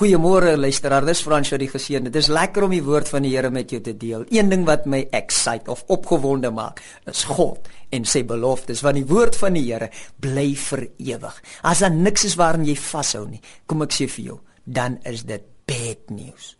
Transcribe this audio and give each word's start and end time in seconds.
Goeiemôre 0.00 0.54
luisteraar, 0.56 1.04
dis 1.04 1.20
Frans 1.20 1.50
vir 1.52 1.60
die 1.60 1.66
geseënde. 1.68 2.08
Dis 2.08 2.30
lekker 2.32 2.64
om 2.64 2.72
die 2.72 2.80
woord 2.80 3.10
van 3.12 3.20
die 3.26 3.34
Here 3.34 3.50
met 3.52 3.68
jou 3.68 3.82
te 3.84 3.92
deel. 3.92 4.22
Een 4.32 4.48
ding 4.48 4.62
wat 4.64 4.86
my 4.88 5.02
excite 5.12 5.68
of 5.68 5.82
opgewonde 5.92 6.48
maak, 6.56 6.80
is 7.04 7.26
God 7.28 7.68
en 7.92 8.06
sy 8.08 8.22
beloftes. 8.24 8.80
Want 8.80 8.96
die 8.96 9.04
woord 9.04 9.36
van 9.36 9.58
die 9.58 9.66
Here 9.66 9.90
bly 10.24 10.46
vir 10.56 10.86
ewig. 11.04 11.36
As 11.68 11.84
daar 11.84 11.92
niks 11.92 12.24
is 12.30 12.38
waaraan 12.40 12.64
jy 12.64 12.78
vashou 12.80 13.26
nie, 13.28 13.42
kom 13.68 13.84
ek 13.84 13.92
sê 13.92 14.08
vir 14.08 14.30
jou, 14.30 14.38
dan 14.64 14.96
is 15.04 15.26
dit 15.28 15.44
bad 15.68 16.08
news. 16.16 16.54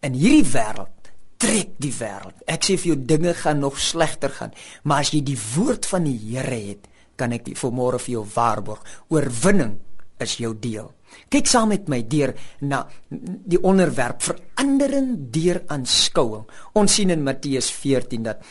In 0.00 0.16
hierdie 0.16 0.48
wêreld 0.56 1.12
trek 1.36 1.76
die 1.76 1.92
wêreld. 1.92 2.40
Ek 2.48 2.64
sê 2.64 2.78
vir 2.80 2.94
jou 2.94 3.00
dinge 3.12 3.36
gaan 3.36 3.60
nog 3.60 3.76
slegter 3.76 4.32
gaan, 4.38 4.56
maar 4.88 5.04
as 5.04 5.12
jy 5.12 5.20
die 5.20 5.36
woord 5.52 5.84
van 5.92 6.08
die 6.08 6.16
Here 6.30 6.62
het, 6.72 6.88
kan 7.20 7.36
ek 7.36 7.52
vir 7.60 7.76
môre 7.76 8.00
vir 8.00 8.22
jou 8.22 8.24
waarborg, 8.32 8.80
oorwinning 9.12 9.82
is 10.22 10.36
jou 10.40 10.52
deel. 10.58 10.88
Kyk 11.30 11.48
saam 11.48 11.70
met 11.72 11.88
my 11.88 12.02
deur 12.08 12.32
na 12.66 12.82
die 13.08 13.60
onderwerp 13.60 14.22
verandering 14.22 15.30
deur 15.32 15.62
aanskouing. 15.72 16.46
Ons 16.76 16.98
sien 16.98 17.12
in 17.14 17.24
Matteus 17.24 17.70
14 17.72 18.26
dat 18.26 18.42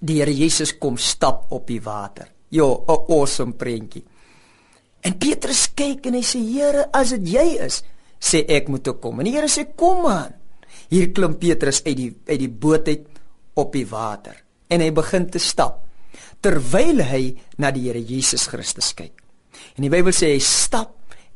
die 0.00 0.20
Here 0.20 0.34
Jesus 0.34 0.74
kom 0.78 0.98
stap 1.00 1.52
op 1.52 1.66
die 1.68 1.80
water. 1.80 2.28
Jo, 2.50 2.84
'n 2.86 3.12
awesome 3.12 3.52
prentjie. 3.52 4.04
En 5.00 5.18
Petrus 5.18 5.74
kyk 5.74 6.06
en 6.06 6.14
hy 6.14 6.22
sê: 6.22 6.38
"Here, 6.38 6.88
as 6.92 7.10
dit 7.10 7.28
jy 7.28 7.58
is, 7.60 7.82
sê 8.20 8.44
ek 8.48 8.68
moet 8.68 8.82
toe 8.82 8.94
kom." 8.94 9.18
En 9.20 9.24
die 9.24 9.34
Here 9.34 9.48
sê: 9.48 9.74
"Kom 9.76 10.06
aan." 10.06 10.34
Hier 10.88 11.12
klim 11.12 11.38
Petrus 11.38 11.82
uit 11.84 11.96
die 11.96 12.12
uit 12.26 12.38
die 12.38 12.48
boot 12.48 12.88
uit 12.88 13.06
op 13.54 13.72
die 13.72 13.86
water 13.86 14.34
en 14.68 14.80
hy 14.80 14.90
begin 14.90 15.30
te 15.30 15.38
stap 15.38 15.80
terwyl 16.40 17.00
hy 17.02 17.36
na 17.58 17.70
die 17.70 17.88
Here 17.88 18.00
Jesus 18.00 18.46
Christus 18.46 18.92
kyk. 18.94 19.23
En 19.76 19.86
die 19.86 19.92
Bybel 19.92 20.14
sê 20.14 20.34
hy 20.34 20.42
stap 20.44 20.92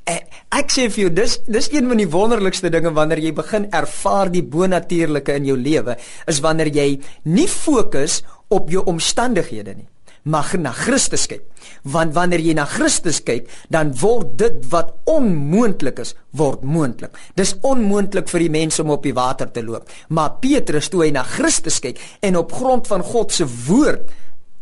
ek 0.09 0.73
sê 0.73 0.87
vir 0.89 1.03
jou 1.03 1.11
dis 1.13 1.35
dis 1.53 1.69
een 1.75 1.89
van 1.91 2.01
die 2.01 2.09
wonderlikste 2.09 2.71
dinge 2.73 2.95
wanneer 2.97 3.21
jy 3.21 3.35
begin 3.37 3.67
ervaar 3.77 4.31
die 4.33 4.41
bonatuurlike 4.41 5.37
in 5.37 5.51
jou 5.51 5.59
lewe 5.61 5.99
is 6.33 6.41
wanneer 6.41 6.71
jy 6.73 6.89
nie 7.29 7.49
fokus 7.53 8.23
op 8.49 8.73
jou 8.73 8.87
omstandighede 8.89 9.77
nie 9.77 9.89
maar 10.29 10.51
na 10.61 10.73
Christus 10.77 11.25
kyk. 11.31 11.45
Want 11.89 12.13
wanneer 12.13 12.43
jy 12.43 12.55
na 12.59 12.67
Christus 12.69 13.21
kyk 13.25 13.49
dan 13.73 13.95
word 14.01 14.35
dit 14.41 14.59
wat 14.73 14.91
onmoontlik 15.09 16.03
is 16.03 16.15
word 16.37 16.65
moontlik. 16.67 17.17
Dis 17.39 17.55
onmoontlik 17.65 18.29
vir 18.29 18.45
die 18.45 18.53
mense 18.53 18.83
om 18.83 18.93
op 18.93 19.07
die 19.07 19.15
water 19.17 19.49
te 19.53 19.63
loop. 19.65 19.89
Maar 20.13 20.37
Petrus 20.43 20.91
toe 20.93 21.07
hy 21.07 21.13
na 21.17 21.25
Christus 21.25 21.81
kyk 21.85 22.01
en 22.21 22.41
op 22.41 22.53
grond 22.53 22.91
van 22.91 23.05
God 23.07 23.33
se 23.33 23.49
woord 23.69 24.13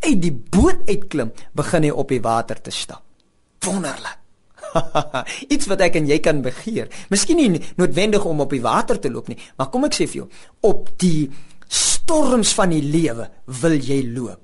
uit 0.07 0.21
die 0.23 0.35
boot 0.35 0.87
uitklim 0.87 1.35
begin 1.57 1.89
hy 1.89 1.91
op 1.91 2.15
die 2.15 2.23
water 2.23 2.61
te 2.63 2.71
stap 2.71 3.06
wonderlik 3.67 4.23
Iets 5.55 5.69
wat 5.71 5.83
ek 5.87 5.99
en 6.01 6.09
jy 6.09 6.19
kan 6.25 6.43
begeer. 6.45 6.91
Miskien 7.13 7.41
nie 7.41 7.61
noodwendig 7.81 8.25
om 8.29 8.43
op 8.45 8.55
die 8.55 8.63
water 8.65 9.01
te 9.01 9.13
loop 9.13 9.31
nie, 9.31 9.39
maar 9.59 9.71
kom 9.73 9.87
ek 9.89 9.97
sê 9.97 10.09
vir 10.11 10.23
jou, 10.23 10.27
op 10.69 10.91
die 11.01 11.29
storms 11.67 12.53
van 12.57 12.75
die 12.75 12.83
lewe 12.85 13.29
wil 13.63 13.77
jy 13.77 14.03
loop. 14.13 14.43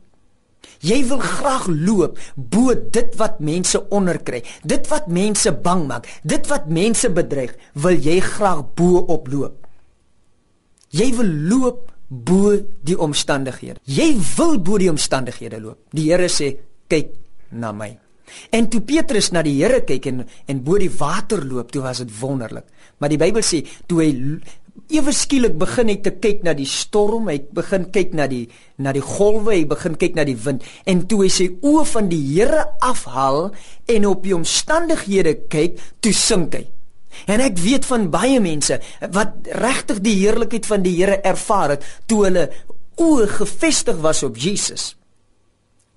Jy 0.83 0.98
wil 1.06 1.20
graag 1.23 1.69
loop 1.70 2.19
bo 2.34 2.75
dit 2.75 3.14
wat 3.20 3.39
mense 3.45 3.79
onderkry, 3.95 4.41
dit 4.67 4.89
wat 4.91 5.06
mense 5.06 5.53
bang 5.62 5.84
maak, 5.86 6.09
dit 6.27 6.51
wat 6.51 6.67
mense 6.67 7.11
bedreig, 7.14 7.55
wil 7.79 7.95
jy 7.95 8.19
graag 8.25 8.64
bo 8.79 9.05
op 9.14 9.31
loop. 9.31 9.61
Jy 10.92 11.09
wil 11.20 11.31
loop 11.53 11.86
bo 12.11 12.57
die 12.84 12.98
omstandighede. 12.98 13.79
Jy 13.89 14.11
wil 14.34 14.59
bo 14.61 14.77
die 14.83 14.91
omstandighede 14.91 15.62
loop. 15.62 15.86
Die 15.95 16.11
Here 16.11 16.29
sê, 16.29 16.51
kyk 16.91 17.14
na 17.57 17.70
my. 17.73 18.02
En 18.50 18.69
toe 18.69 18.80
Petrus 18.86 19.30
na 19.33 19.42
die 19.44 19.58
Here 19.61 19.83
kyk 19.86 20.08
en 20.11 20.25
en 20.48 20.64
bo 20.64 20.78
die 20.80 20.91
water 20.91 21.44
loop, 21.44 21.72
toe 21.72 21.83
was 21.84 22.02
dit 22.05 22.12
wonderlik. 22.20 22.66
Maar 22.98 23.12
die 23.12 23.20
Bybel 23.20 23.44
sê 23.47 23.62
toe 23.91 24.02
hy 24.02 24.11
ewe 24.92 25.12
skielik 25.12 25.55
begin 25.61 25.91
het 25.92 26.02
te 26.05 26.12
kyk 26.16 26.42
na 26.47 26.55
die 26.56 26.69
storm, 26.69 27.28
hy 27.30 27.39
begin 27.55 27.89
kyk 27.92 28.14
na 28.16 28.27
die 28.30 28.44
na 28.83 28.92
die 28.94 29.05
golwe, 29.05 29.55
hy 29.55 29.64
begin 29.69 29.97
kyk 30.00 30.16
na 30.19 30.24
die 30.28 30.36
wind 30.36 30.64
en 30.89 31.05
toe 31.08 31.23
hy 31.24 31.30
sy 31.33 31.48
oë 31.61 31.84
van 31.92 32.08
die 32.11 32.23
Here 32.33 32.64
afhaal 32.84 33.51
en 33.92 34.08
op 34.08 34.24
die 34.24 34.34
omstandighede 34.36 35.36
kyk, 35.52 35.78
toe 36.01 36.14
sink 36.17 36.57
hy. 36.57 36.64
En 37.28 37.42
ek 37.45 37.58
weet 37.61 37.86
van 37.89 38.08
baie 38.12 38.40
mense 38.40 38.78
wat 39.12 39.48
regtig 39.61 40.01
die 40.05 40.17
heerlikheid 40.23 40.68
van 40.68 40.84
die 40.84 40.96
Here 40.96 41.20
ervaar 41.20 41.77
het 41.77 41.86
toe 42.08 42.24
hulle 42.27 42.48
oë 43.02 43.28
gefestig 43.39 44.01
was 44.05 44.23
op 44.27 44.40
Jesus. 44.40 44.92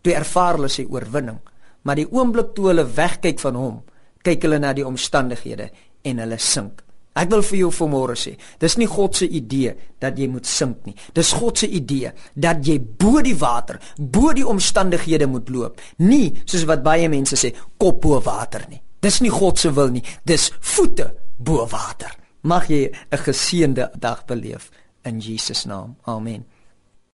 Toe 0.04 0.14
ervaar 0.16 0.60
hulle 0.60 0.72
sy 0.72 0.86
oorwinning 0.92 1.40
maar 1.86 2.00
die 2.00 2.10
oomblik 2.10 2.56
toe 2.56 2.72
hulle 2.72 2.86
wegkyk 2.98 3.40
van 3.44 3.60
hom, 3.60 3.78
kyk 4.26 4.48
hulle 4.48 4.60
na 4.60 4.74
die 4.74 4.86
omstandighede 4.86 5.70
en 6.06 6.22
hulle 6.24 6.40
sink. 6.42 6.82
Ek 7.16 7.30
wil 7.32 7.46
vir 7.48 7.62
jou 7.62 7.70
vanmôre 7.72 8.18
sê, 8.20 8.34
dis 8.60 8.76
nie 8.76 8.90
God 8.92 9.16
se 9.16 9.28
idee 9.40 9.72
dat 10.04 10.18
jy 10.20 10.28
moet 10.28 10.48
sink 10.50 10.82
nie. 10.84 10.96
Dis 11.16 11.32
God 11.38 11.62
se 11.62 11.70
idee 11.72 12.12
dat 12.36 12.60
jy 12.68 12.76
bo 12.82 13.22
die 13.24 13.38
water, 13.40 13.80
bo 13.96 14.34
die 14.36 14.44
omstandighede 14.44 15.30
moet 15.32 15.52
loop. 15.54 15.80
Nie 16.04 16.34
soos 16.44 16.66
wat 16.68 16.84
baie 16.84 17.08
mense 17.12 17.40
sê, 17.40 17.54
kop 17.80 18.02
bo 18.04 18.20
water 18.26 18.66
nie. 18.68 18.82
Dis 19.00 19.22
nie 19.24 19.32
God 19.32 19.62
se 19.62 19.72
wil 19.72 19.94
nie. 19.96 20.04
Dis 20.28 20.50
voete 20.76 21.08
bo 21.38 21.64
water. 21.72 22.12
Mag 22.44 22.68
jy 22.68 22.92
'n 22.92 23.18
geseënde 23.18 23.92
dag 23.96 24.26
beleef 24.26 24.70
in 25.06 25.20
Jesus 25.20 25.66
naam. 25.66 25.96
Amen. 26.06 26.46